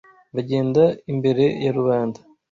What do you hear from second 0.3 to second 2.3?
bagenda imbere ya rubanda.